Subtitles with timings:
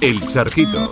[0.00, 0.88] El Charquito.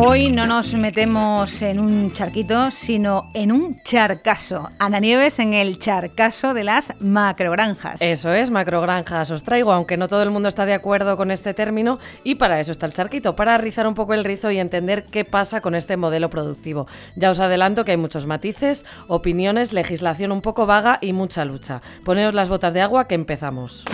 [0.00, 4.68] Hoy no nos metemos en un charquito, sino en un charcaso.
[4.78, 8.00] Ana Nieves en el charcaso de las macrogranjas.
[8.00, 11.52] Eso es, macrogranjas os traigo, aunque no todo el mundo está de acuerdo con este
[11.52, 15.02] término, y para eso está el charquito, para rizar un poco el rizo y entender
[15.02, 16.86] qué pasa con este modelo productivo.
[17.16, 21.82] Ya os adelanto que hay muchos matices, opiniones, legislación un poco vaga y mucha lucha.
[22.04, 23.84] Poneos las botas de agua que empezamos.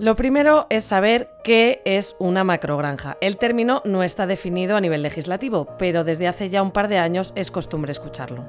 [0.00, 3.16] Lo primero es saber qué es una macrogranja.
[3.20, 6.98] El término no está definido a nivel legislativo, pero desde hace ya un par de
[6.98, 8.44] años es costumbre escucharlo.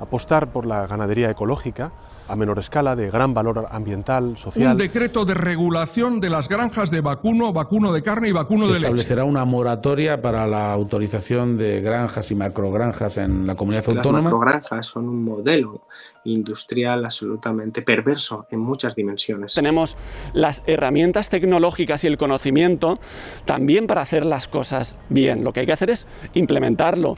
[0.00, 1.92] Apostar por la ganadería ecológica
[2.28, 4.72] a menor escala, de gran valor ambiental, social.
[4.72, 8.74] Un decreto de regulación de las granjas de vacuno, vacuno de carne y vacuno de
[8.74, 8.86] leche.
[8.86, 14.18] Establecerá una moratoria para la autorización de granjas y macrogranjas en la comunidad autónoma.
[14.18, 15.86] Las macrogranjas son un modelo
[16.24, 19.54] industrial absolutamente perverso en muchas dimensiones.
[19.54, 19.96] Tenemos
[20.32, 22.98] las herramientas tecnológicas y el conocimiento
[23.44, 25.44] también para hacer las cosas bien.
[25.44, 27.16] Lo que hay que hacer es implementarlo.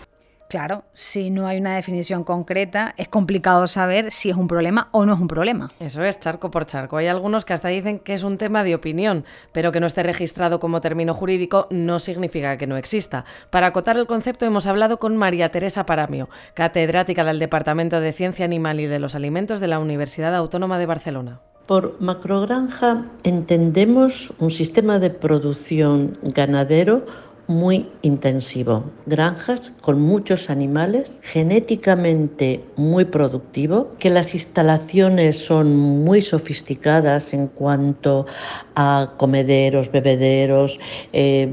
[0.48, 5.04] Claro, si no hay una definición concreta, es complicado saber si es un problema o
[5.04, 5.68] no es un problema.
[5.80, 6.98] Eso es, charco por charco.
[6.98, 10.04] Hay algunos que hasta dicen que es un tema de opinión, pero que no esté
[10.04, 13.24] registrado como término jurídico no significa que no exista.
[13.50, 18.44] Para acotar el concepto hemos hablado con María Teresa Paramio, catedrática del Departamento de Ciencia
[18.44, 21.40] Animal y de los Alimentos de la Universidad Autónoma de Barcelona.
[21.66, 27.04] Por macrogranja entendemos un sistema de producción ganadero
[27.48, 28.84] muy intensivo.
[29.06, 38.26] Granjas con muchos animales, genéticamente muy productivo, que las instalaciones son muy sofisticadas en cuanto
[38.74, 40.78] a comederos, bebederos,
[41.12, 41.48] eh,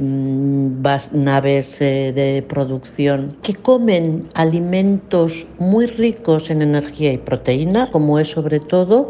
[1.12, 8.60] naves de producción, que comen alimentos muy ricos en energía y proteína, como es sobre
[8.60, 9.10] todo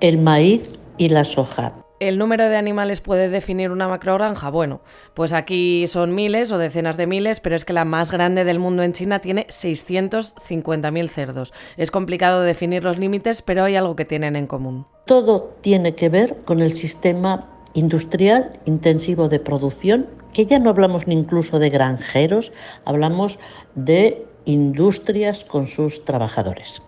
[0.00, 1.79] el maíz y la soja.
[2.00, 4.48] ¿El número de animales puede definir una macrogranja?
[4.48, 4.80] Bueno,
[5.12, 8.58] pues aquí son miles o decenas de miles, pero es que la más grande del
[8.58, 11.52] mundo en China tiene 650.000 cerdos.
[11.76, 14.86] Es complicado definir los límites, pero hay algo que tienen en común.
[15.04, 21.06] Todo tiene que ver con el sistema industrial intensivo de producción, que ya no hablamos
[21.06, 22.50] ni incluso de granjeros,
[22.86, 23.38] hablamos
[23.74, 26.80] de industrias con sus trabajadores.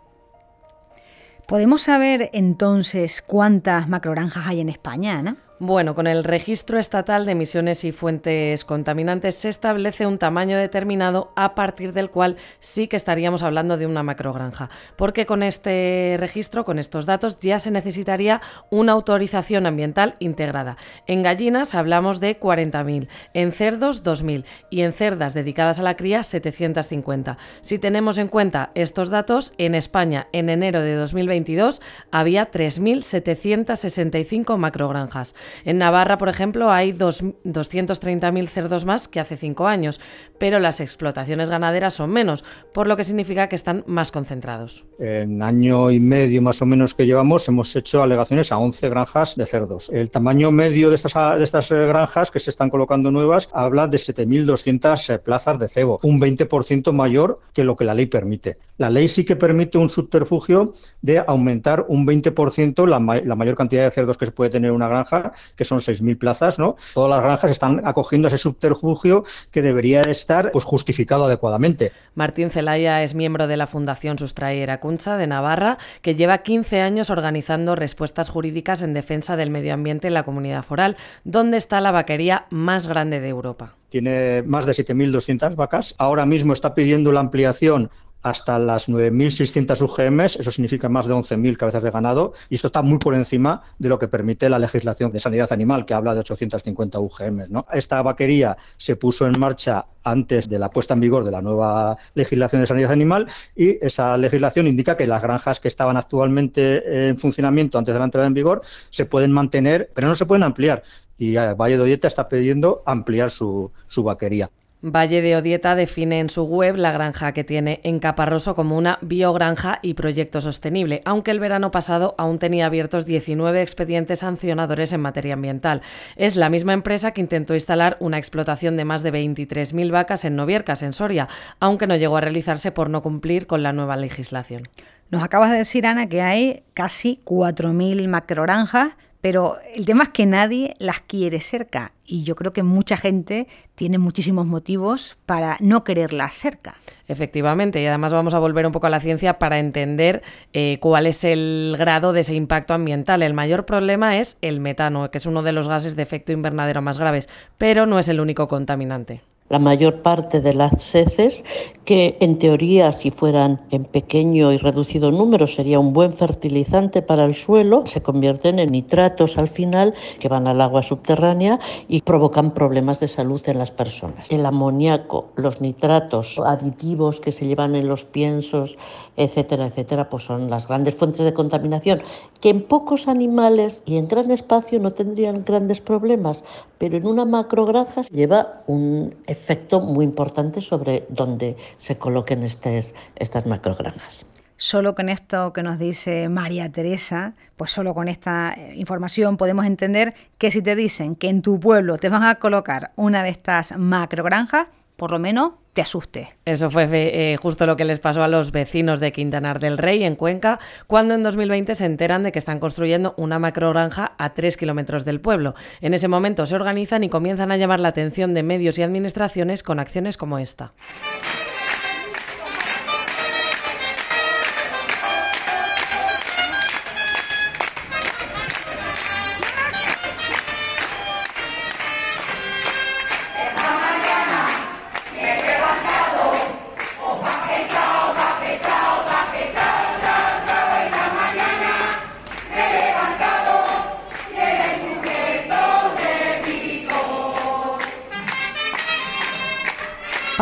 [1.46, 5.36] ¿Podemos saber entonces cuántas macrogranjas hay en España, Ana?
[5.64, 11.30] Bueno, con el registro estatal de emisiones y fuentes contaminantes se establece un tamaño determinado
[11.36, 16.64] a partir del cual sí que estaríamos hablando de una macrogranja, porque con este registro,
[16.64, 18.40] con estos datos, ya se necesitaría
[18.70, 20.78] una autorización ambiental integrada.
[21.06, 26.24] En gallinas hablamos de 40.000, en cerdos 2.000 y en cerdas dedicadas a la cría
[26.24, 27.38] 750.
[27.60, 35.36] Si tenemos en cuenta estos datos, en España en enero de 2022 había 3.765 macrogranjas.
[35.64, 40.00] En Navarra, por ejemplo, hay 230.000 cerdos más que hace cinco años,
[40.38, 44.84] pero las explotaciones ganaderas son menos, por lo que significa que están más concentrados.
[44.98, 49.36] En año y medio más o menos que llevamos hemos hecho alegaciones a 11 granjas
[49.36, 49.90] de cerdos.
[49.90, 53.86] El tamaño medio de estas, de estas eh, granjas que se están colocando nuevas habla
[53.86, 58.58] de 7.200 eh, plazas de cebo, un 20% mayor que lo que la ley permite.
[58.78, 63.84] La ley sí que permite un subterfugio de aumentar un 20% la, la mayor cantidad
[63.84, 66.76] de cerdos que se puede tener en una granja que son 6.000 plazas, ¿no?
[66.94, 71.92] Todas las granjas están acogiendo ese subterfugio que debería estar pues, justificado adecuadamente.
[72.14, 77.10] Martín Zelaya es miembro de la Fundación Sustrae Eracuncha de Navarra, que lleva 15 años
[77.10, 81.92] organizando respuestas jurídicas en defensa del medio ambiente en la comunidad foral, donde está la
[81.92, 83.74] vaquería más grande de Europa.
[83.88, 85.94] Tiene más de 7.200 vacas.
[85.98, 87.90] Ahora mismo está pidiendo la ampliación
[88.22, 92.82] hasta las 9.600 UGMs, eso significa más de 11.000 cabezas de ganado, y esto está
[92.82, 96.20] muy por encima de lo que permite la legislación de sanidad animal, que habla de
[96.20, 97.48] 850 UGMs.
[97.72, 101.96] Esta vaquería se puso en marcha antes de la puesta en vigor de la nueva
[102.14, 107.16] legislación de sanidad animal y esa legislación indica que las granjas que estaban actualmente en
[107.16, 110.82] funcionamiento antes de la entrada en vigor se pueden mantener, pero no se pueden ampliar.
[111.18, 114.50] Y Valle de Odieta está pidiendo ampliar su, su vaquería.
[114.84, 118.98] Valle de Odieta define en su web la granja que tiene en Caparroso como una
[119.00, 125.00] biogranja y proyecto sostenible, aunque el verano pasado aún tenía abiertos 19 expedientes sancionadores en
[125.00, 125.82] materia ambiental.
[126.16, 130.34] Es la misma empresa que intentó instalar una explotación de más de 23.000 vacas en
[130.34, 131.28] Noviercas, en Soria,
[131.60, 134.68] aunque no llegó a realizarse por no cumplir con la nueva legislación.
[135.10, 140.26] Nos acabas de decir, Ana, que hay casi 4.000 macrogranjas pero el tema es que
[140.26, 143.46] nadie las quiere cerca y yo creo que mucha gente
[143.76, 146.74] tiene muchísimos motivos para no quererlas cerca.
[147.08, 150.22] Efectivamente, y además vamos a volver un poco a la ciencia para entender
[150.52, 153.22] eh, cuál es el grado de ese impacto ambiental.
[153.22, 156.82] El mayor problema es el metano, que es uno de los gases de efecto invernadero
[156.82, 159.22] más graves, pero no es el único contaminante
[159.52, 161.44] la mayor parte de las heces,
[161.84, 167.26] que en teoría si fueran en pequeño y reducido número sería un buen fertilizante para
[167.26, 172.54] el suelo, se convierten en nitratos al final que van al agua subterránea y provocan
[172.54, 174.30] problemas de salud en las personas.
[174.30, 178.78] El amoníaco, los nitratos, aditivos que se llevan en los piensos,
[179.16, 182.02] etcétera, etcétera, pues son las grandes fuentes de contaminación
[182.40, 186.44] que en pocos animales y en gran espacio no tendrían grandes problemas,
[186.78, 193.46] pero en una macrogranja lleva un efecto muy importante sobre dónde se coloquen estas, estas
[193.46, 194.26] macrogranjas.
[194.56, 199.66] Solo con esto que nos dice María Teresa, pues solo con esta eh, información podemos
[199.66, 203.30] entender que si te dicen que en tu pueblo te van a colocar una de
[203.30, 204.70] estas macrogranjas,
[205.02, 206.36] por lo menos te asuste.
[206.44, 210.04] Eso fue eh, justo lo que les pasó a los vecinos de Quintanar del Rey,
[210.04, 214.56] en Cuenca, cuando en 2020 se enteran de que están construyendo una macrogranja a tres
[214.56, 215.56] kilómetros del pueblo.
[215.80, 219.64] En ese momento se organizan y comienzan a llamar la atención de medios y administraciones
[219.64, 220.72] con acciones como esta.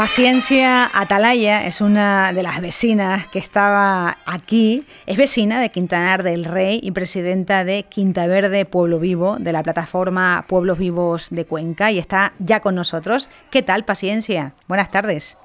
[0.01, 4.87] Paciencia Atalaya es una de las vecinas que estaba aquí.
[5.05, 9.63] Es vecina de Quintanar del Rey y presidenta de Quinta Verde Pueblo Vivo, de la
[9.63, 13.29] plataforma Pueblos Vivos de Cuenca, y está ya con nosotros.
[13.51, 14.55] ¿Qué tal, Paciencia?
[14.69, 15.37] Buenas tardes.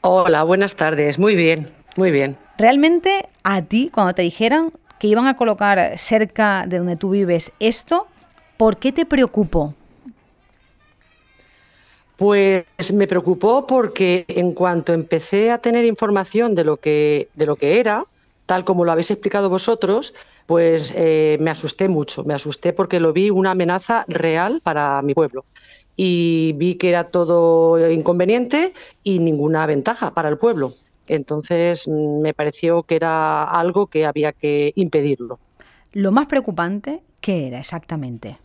[0.00, 1.16] Hola, buenas tardes.
[1.16, 2.36] Muy bien, muy bien.
[2.58, 7.52] Realmente, a ti, cuando te dijeron que iban a colocar cerca de donde tú vives
[7.60, 8.08] esto,
[8.56, 9.72] ¿por qué te preocupó?
[12.16, 17.56] Pues me preocupó porque en cuanto empecé a tener información de lo que, de lo
[17.56, 18.04] que era,
[18.46, 20.14] tal como lo habéis explicado vosotros,
[20.46, 22.24] pues eh, me asusté mucho.
[22.24, 25.44] Me asusté porque lo vi una amenaza real para mi pueblo.
[25.96, 30.72] Y vi que era todo inconveniente y ninguna ventaja para el pueblo.
[31.06, 35.38] Entonces mm, me pareció que era algo que había que impedirlo.
[35.92, 38.38] Lo más preocupante, ¿qué era exactamente?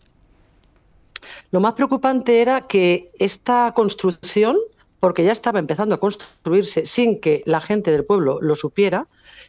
[1.50, 4.56] Lo más preocupante era que esta construcción,
[5.00, 9.06] porque ya estaba empezando a construirse sin que la gente del pueblo lo supiera,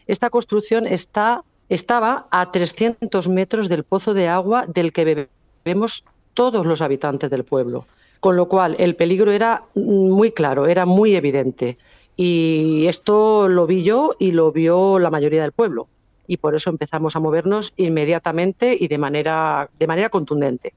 [0.08, 5.30] esta construcción estaba a 300 metros del pozo de agua del que
[5.64, 7.86] bebemos todos los habitantes del pueblo.
[8.20, 11.78] Con lo cual, el peligro era muy claro, era muy evidente.
[12.16, 15.88] Y esto lo vi yo y lo vio la mayoría del pueblo.
[16.28, 20.74] Y por eso empezamos a movernos inmediatamente y de manera, de manera contundente.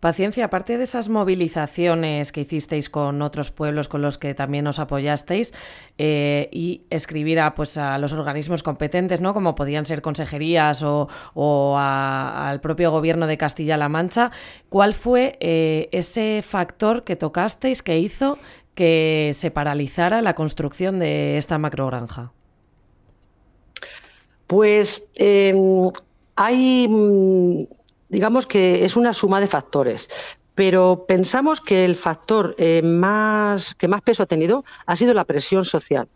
[0.00, 4.78] Paciencia, aparte de esas movilizaciones que hicisteis con otros pueblos con los que también os
[4.78, 5.54] apoyasteis
[5.96, 9.32] eh, y escribir a, pues, a los organismos competentes, ¿no?
[9.32, 11.08] como podían ser consejerías o,
[11.78, 14.30] al propio gobierno de Castilla-La Mancha,
[14.68, 18.38] ¿cuál fue eh, ese factor que tocasteis que hizo
[18.74, 22.32] que se paralizara la construcción de esta macrogranja?
[24.46, 25.90] Pues em,
[26.36, 27.64] hay mm,
[28.08, 30.10] digamos que es una suma de factores.
[30.54, 35.24] Pero pensamos que el factor eh, más, que más peso ha tenido ha sido la
[35.24, 36.06] presión social.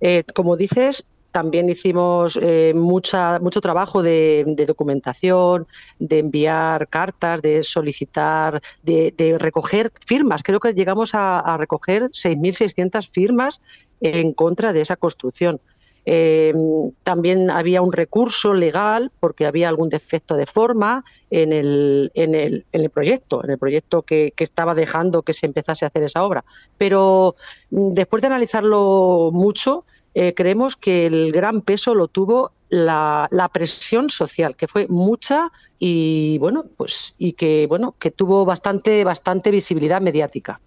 [0.00, 5.66] Eh, como dices, también hicimos eh, mucha, mucho trabajo de, documentación,
[5.98, 10.42] de enviar cartas, de solicitar, de, recoger firmas.
[10.42, 13.60] Creo que llegamos a, a recoger 6.600 firmas
[14.00, 15.60] en contra de esa construcción.
[16.06, 16.54] Eh,
[17.02, 22.64] también había un recurso legal porque había algún defecto de forma en el, en el,
[22.72, 26.24] en el proyecto, en el proyecto que, estaba dejando que se empezase a hacer esa
[26.24, 26.44] obra.
[26.78, 27.36] Pero
[27.70, 33.48] mm, después de analizarlo mucho, eh, creemos que el gran peso lo tuvo la, la,
[33.48, 39.50] presión social, que fue mucha y bueno, pues y que bueno, que tuvo bastante, bastante
[39.50, 40.60] visibilidad mediática.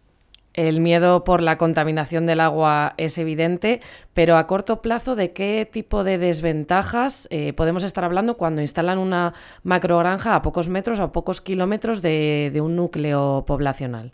[0.54, 3.82] El miedo por la contaminación del agua es evidente,
[4.14, 9.00] pero a corto plazo, ¿de qué tipo de desventajas eh, podemos estar hablando cuando instalan
[9.00, 9.34] una
[9.64, 14.14] macrogranja a pocos metros o a pocos kilómetros de, un núcleo poblacional?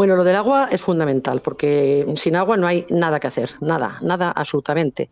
[0.00, 3.98] Bueno, lo del agua es fundamental porque sin agua no hay nada que hacer, nada,
[4.00, 5.10] nada absolutamente.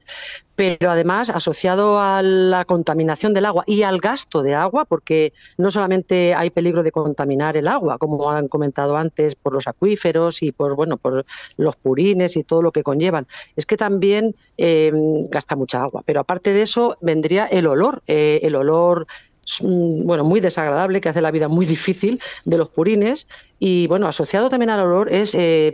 [0.55, 5.71] Pero además, asociado a la contaminación del agua y al gasto de agua, porque no
[5.71, 10.53] solamente hay peligro de contaminar el agua, como han comentado antes, por los acuíferos y
[10.53, 11.27] por bueno, por
[11.59, 13.27] los purines y todo lo que conllevan,
[13.57, 14.91] es que también eh,
[15.29, 16.03] gasta mucha agua.
[16.07, 19.07] Pero aparte de eso, vendría el olor, eh, el olor
[19.61, 23.27] bueno, muy desagradable, que hace la vida muy difícil de los purines.
[23.59, 25.73] Y bueno, asociado también al olor es, eh,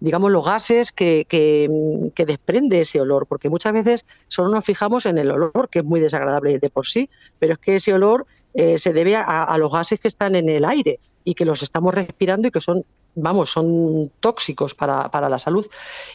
[0.00, 5.18] digamos, los gases que, que, desprende ese olor, porque muchas veces solo nos fijamos en
[5.18, 7.08] el olor, que es muy desagradable de por sí,
[7.38, 10.64] pero es que ese olor eh, se debe a, los gases que están en el
[10.64, 12.84] aire y que los estamos respirando y que son
[13.14, 15.66] vamos, son tóxicos para, para la salud.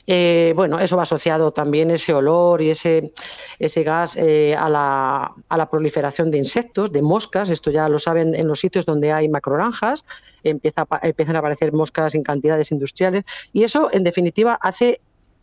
[0.07, 3.11] Eh, bueno, eso va asociado también ese olor y ese,
[3.59, 7.49] ese gas eh, a, la, a, la, proliferación de insectos, de moscas.
[7.49, 10.05] Esto ya lo saben en los sitios donde hay macroranjas.
[10.43, 13.25] Empieza, empiezan a aparecer moscas en cantidades industriales.
[13.53, 14.99] Y eso, en definitiva, hace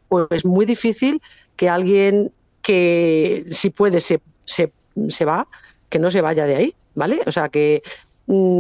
[0.09, 1.23] pues muy difícil
[1.57, 4.73] que alguien que si puede se, se,
[5.09, 5.49] se va,
[5.89, 6.75] que no se vaya de ahí.
[6.95, 7.23] ¿Vale?
[7.27, 7.83] O sea que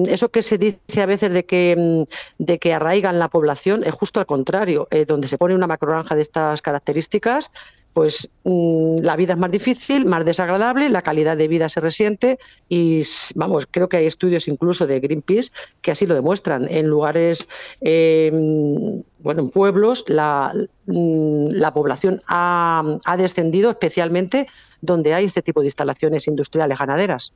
[0.09, 3.95] eso que se dice a veces de que, mm, de que arraigan la población es
[3.95, 4.89] justo al contrario.
[4.91, 7.51] Eh, donde se pone una macrogranja de estas características,
[7.93, 12.39] pues mm, la vida es más difícil, más desagradable, la calidad de vida se resiente
[12.69, 13.03] y,
[13.35, 15.51] vamos, creo que hay estudios incluso de Greenpeace
[15.81, 16.67] que así lo demuestran.
[16.71, 17.49] En lugares,
[17.81, 20.53] em, bueno, en pueblos, la,
[20.87, 24.47] la población ha, ha descendido especialmente
[24.81, 27.33] donde hay este tipo de instalaciones industriales ganaderas.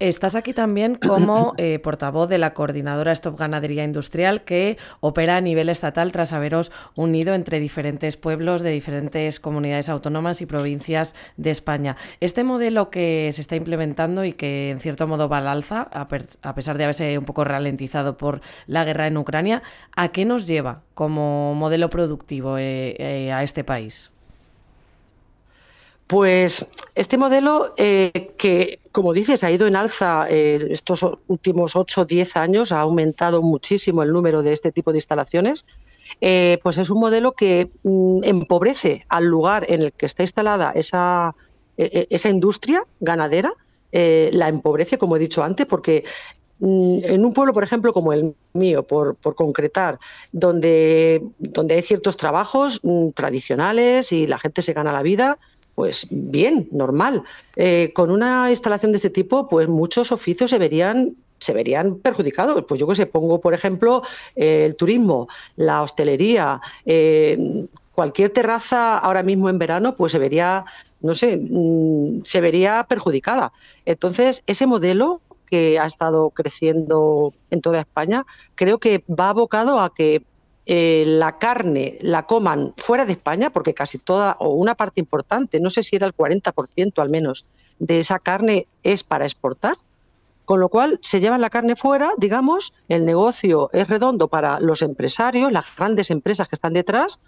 [0.00, 5.42] Estás aquí también como eh, portavoz de la coordinadora Stop Ganadería Industrial que opera a
[5.42, 11.50] nivel estatal tras haberos unido entre diferentes pueblos de diferentes comunidades autónomas y provincias de
[11.50, 11.98] España.
[12.20, 16.08] Este modelo que se está implementando y que en cierto modo va al alza, a,
[16.08, 19.62] pesar de haberse un poco ralentizado por la guerra en Ucrania,
[19.94, 24.10] ¿a qué nos lleva como modelo productivo eh, eh, a este país?
[26.10, 32.00] Pues este modelo eh, que, como dices, ha ido en alza eh, estos últimos 8
[32.00, 35.64] o 10 años, ha aumentado muchísimo el número de este tipo de instalaciones,
[36.20, 40.72] eh, pues es un modelo que mm, empobrece al lugar en el que está instalada
[40.72, 41.36] esa,
[41.78, 43.52] e, e, industria ganadera,
[43.92, 46.02] la empobrece, como he dicho antes, porque
[46.58, 50.00] mm, en un pueblo, por ejemplo, como el mío, por, por concretar,
[50.32, 55.38] donde, donde hay ciertos trabajos mm, tradicionales y la gente se gana la vida,
[55.74, 57.22] pues bien, normal.
[57.56, 62.64] Eh, con una instalación de este tipo, pues muchos oficios se verían se verían perjudicados.
[62.68, 64.02] Pues yo que sé, pongo por ejemplo
[64.36, 70.64] eh, el turismo, la hostelería, eh, cualquier terraza ahora mismo en verano, pues se vería,
[71.00, 73.52] no sé, mm, se vería perjudicada.
[73.84, 78.24] Entonces, ese modelo que ha estado creciendo en toda España,
[78.54, 80.22] creo que va abocado a que
[80.66, 85.60] eh, la carne la coman fuera de España, porque casi toda o una parte importante,
[85.60, 87.46] no sé si era el 40% al menos,
[87.78, 89.76] de esa carne es para exportar,
[90.44, 94.82] con lo cual se llevan la carne fuera, digamos, el negocio es redondo para los
[94.82, 97.20] empresarios, las grandes empresas que están detrás,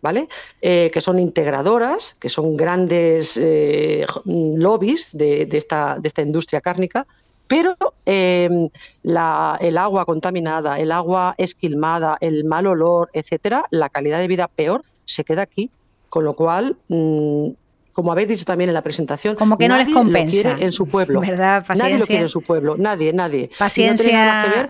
[0.00, 0.28] ¿vale?
[0.62, 7.06] Eh, que son integradoras, que son grandes eh, lobbies de, esta, de esta industria cárnica,
[7.50, 7.76] pero
[8.06, 8.68] em,
[9.02, 14.84] el agua contaminada, el agua esquilmada, el mal olor, etcétera, la calidad de vida peor
[15.04, 15.68] se queda aquí.
[16.08, 17.48] Con lo cual, mm,
[17.92, 20.58] como habéis dicho también en la presentación, como que no les compensa.
[20.60, 21.20] en su pueblo.
[21.26, 21.64] ¿verdad?
[21.76, 23.50] Nadie lo quiere en su pueblo, nadie, nadie.
[23.58, 24.68] Paciencia,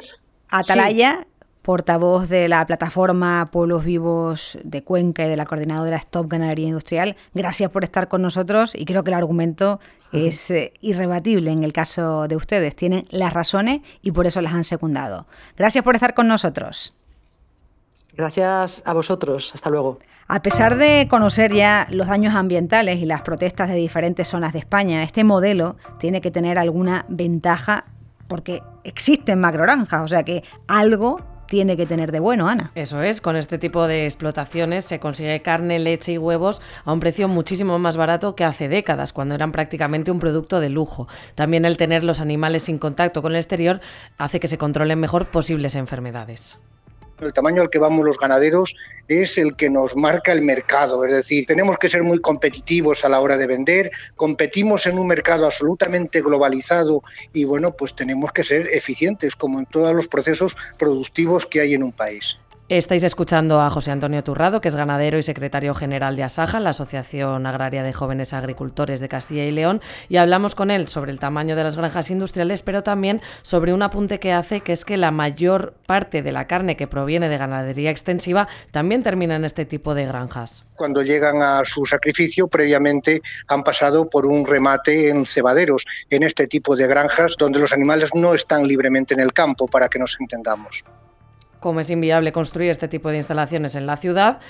[0.49, 1.27] Atalaya
[1.63, 7.17] portavoz de la plataforma Pueblos Vivos de Cuenca y de la coordinadora Stop Ganadería Industrial.
[7.35, 9.81] Gracias por estar con nosotros y creo que el argumento
[10.13, 12.75] es eh, irrebatible en el caso de ustedes.
[12.75, 15.27] Tienen las razones y por eso las han secundado.
[15.57, 16.95] Gracias por estar con nosotros.
[18.15, 19.53] Gracias a vosotros.
[19.55, 19.99] Hasta luego.
[20.29, 24.61] A pesar de conocer ya los daños ambientales y las protestas de diferentes zonas de
[24.61, 27.85] España, este modelo tiene que tener alguna ventaja
[28.29, 31.19] porque existen macroranjas, o sea que algo
[31.51, 32.71] tiene que tener de bueno, Ana.
[32.77, 37.01] Eso es, con este tipo de explotaciones se consigue carne, leche y huevos a un
[37.01, 41.09] precio muchísimo más barato que hace décadas, cuando eran prácticamente un producto de lujo.
[41.35, 43.81] También el tener los animales sin contacto con el exterior
[44.17, 46.61] hace que se controlen mejor posibles enfermedades.
[47.21, 48.75] El tamaño al que vamos los ganaderos
[49.09, 53.09] es el que nos marca el mercado, es decir, tenemos que ser muy competitivos a
[53.09, 58.45] la hora de vender, competimos en un mercado absolutamente globalizado y bueno, pues tenemos que
[58.45, 62.39] ser eficientes como en todos los procesos productivos que hay en un país.
[62.71, 66.71] Estáis escuchando a José Antonio Turrado, que es ganadero y secretario general de Asaja, la
[66.71, 71.19] Asociación Agraria de Jóvenes Agricultores de Castilla y León, y hablamos con él sobre el
[71.19, 74.97] tamaño de las granjas industriales, pero también sobre un apunte que hace, que es que
[74.97, 79.65] la mayor parte de la carne que proviene de ganadería extensiva también termina en este
[79.65, 80.65] tipo de granjas.
[80.77, 86.47] Cuando llegan a su sacrificio, previamente han pasado por un remate en cebaderos, en este
[86.47, 90.17] tipo de granjas donde los animales no están libremente en el campo, para que nos
[90.21, 90.85] entendamos
[91.61, 94.41] como es inviable construir este tipo de instalaciones en la ciudad,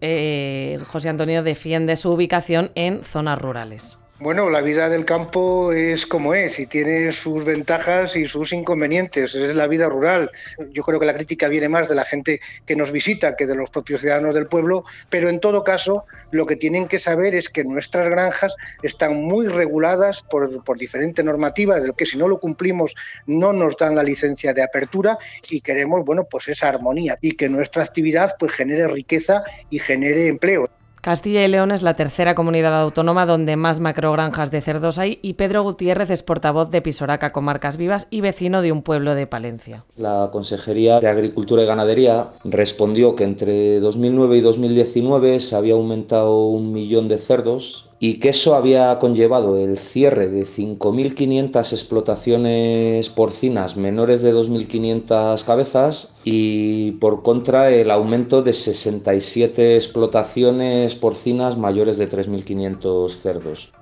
[0.00, 3.98] eh, José Antonio defiende su ubicación en zonas rurales.
[4.24, 9.34] Bueno, la vida del campo es como es y tiene sus ventajas y sus inconvenientes.
[9.34, 10.30] Es la vida rural.
[10.70, 13.54] Yo creo que la crítica viene más de la gente que nos visita que de
[13.54, 17.50] los propios ciudadanos del pueblo, pero en todo caso lo que tienen que saber es
[17.50, 22.40] que nuestras granjas están muy reguladas por, por diferentes normativas, del que si no lo
[22.40, 22.94] cumplimos
[23.26, 25.18] no nos dan la licencia de apertura
[25.50, 30.28] y queremos, bueno, pues esa armonía y que nuestra actividad pues genere riqueza y genere
[30.28, 30.70] empleo.
[31.04, 35.34] Castilla y León es la tercera comunidad autónoma donde más macrogranjas de cerdos hay y
[35.34, 39.84] Pedro Gutiérrez es portavoz de Pisoraca Comarcas Vivas y vecino de un pueblo de Palencia.
[39.98, 46.46] La Consejería de Agricultura y Ganadería respondió que entre 2009 y 2019 se había aumentado
[46.46, 53.76] un millón de cerdos y que eso había conllevado el cierre de 5.500 explotaciones porcinas
[53.76, 62.10] menores de 2.500 cabezas y por contra el aumento de 67 explotaciones porcinas mayores de
[62.10, 63.72] 3.500 cerdos.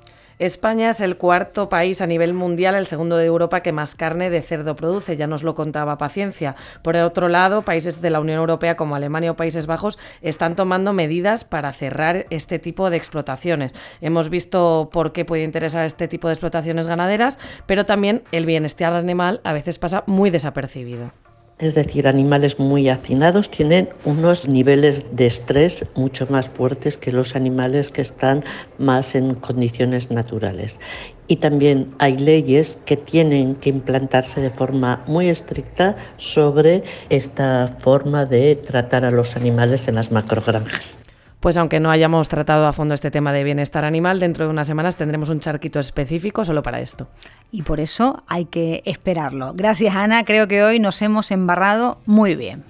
[0.43, 4.29] España es el cuarto país a nivel mundial, el segundo de Europa que más carne
[4.29, 6.57] de cerdo produce, ya nos lo contaba Paciencia.
[6.83, 10.93] Por otro lado, países de la Unión Europea como Alemania o Países Bajos están tomando
[10.93, 13.73] medidas para cerrar este tipo de explotaciones.
[14.01, 18.95] Hemos visto por qué puede interesar este tipo de explotaciones ganaderas, pero también el bienestar
[18.95, 21.13] animal a veces pasa muy desapercibido
[21.59, 27.37] es decir, animales muy hacinados tienen unos niveles de estrés mucho más fuertes que los
[27.37, 28.44] animales que están
[28.78, 30.80] más en condiciones naturales.
[31.28, 38.26] Y también hay leyes que tienen que implantarse de forma muy estricta sobre esta forma
[38.26, 40.99] de tratar a los animales en las macrogranjas.
[41.43, 44.69] Pues aunque no hayamos tratado a fondo este tema de bienestar animal, dentro de unas
[44.69, 47.09] semanas tendremos un charquito específico solo para esto.
[47.51, 49.53] Y por eso hay que esperarlo.
[49.53, 52.63] Gracias Ana, creo que hoy nos hemos embarrado muy bien.